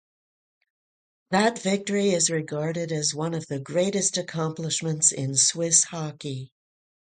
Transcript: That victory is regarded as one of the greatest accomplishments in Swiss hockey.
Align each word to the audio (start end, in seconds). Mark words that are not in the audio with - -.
That 1.29 1.61
victory 1.61 2.09
is 2.09 2.31
regarded 2.31 2.91
as 2.91 3.13
one 3.13 3.35
of 3.35 3.45
the 3.45 3.59
greatest 3.59 4.17
accomplishments 4.17 5.11
in 5.11 5.35
Swiss 5.37 5.83
hockey. 5.83 6.51